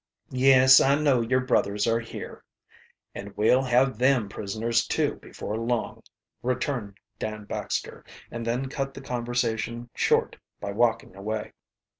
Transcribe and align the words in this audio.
"Yes, 0.31 0.79
I 0.81 0.95
know 0.95 1.21
your 1.21 1.41
brothers 1.41 1.85
are 1.85 1.99
here 1.99 2.43
and 3.13 3.37
we'll 3.37 3.61
have 3.61 3.99
them 3.99 4.29
prisoners, 4.29 4.87
too, 4.87 5.17
before 5.17 5.55
long," 5.59 6.01
returned 6.41 6.97
Dan 7.19 7.43
Baxter, 7.43 8.03
and 8.31 8.43
then 8.43 8.67
cut 8.67 8.95
the 8.95 9.01
conversation 9.01 9.91
short 9.93 10.37
by 10.59 10.71
walking 10.71 11.15
away. 11.15 11.53